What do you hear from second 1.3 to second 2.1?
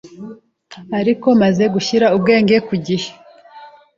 maze gushyira